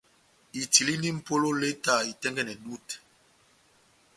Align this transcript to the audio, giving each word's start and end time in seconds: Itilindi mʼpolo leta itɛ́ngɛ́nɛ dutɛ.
Itilindi 0.61 1.09
mʼpolo 1.17 1.49
leta 1.61 1.93
itɛ́ngɛ́nɛ 2.11 2.53
dutɛ. 2.63 2.95